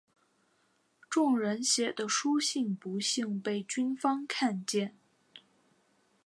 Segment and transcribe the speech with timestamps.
[1.11, 4.95] 众人写的书信不幸被军方看见。